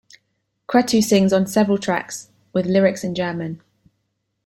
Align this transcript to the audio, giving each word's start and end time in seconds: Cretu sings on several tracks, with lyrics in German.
Cretu 0.67 0.99
sings 0.99 1.31
on 1.31 1.45
several 1.45 1.77
tracks, 1.77 2.29
with 2.53 2.65
lyrics 2.65 3.03
in 3.03 3.13
German. 3.13 3.61